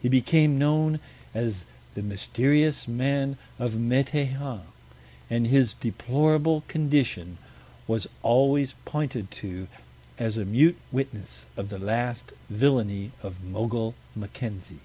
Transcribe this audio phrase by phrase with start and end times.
[0.00, 1.00] He became known
[1.34, 4.62] as the "Mysterious Man of Meteighan,"
[5.28, 7.36] and his deplorable condition
[7.86, 9.68] was always pointed to
[10.18, 14.80] as a mute witness of the last villainy of Mogul Mackenzie.